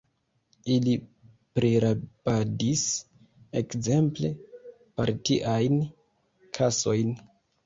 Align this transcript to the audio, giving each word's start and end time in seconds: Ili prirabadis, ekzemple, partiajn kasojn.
Ili 0.75 0.93
prirabadis, 1.59 2.85
ekzemple, 3.61 4.33
partiajn 5.03 5.79
kasojn. 6.61 7.15